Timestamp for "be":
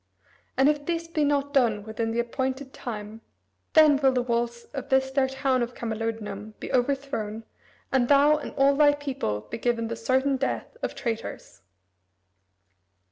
1.07-1.23, 6.59-6.73, 9.41-9.59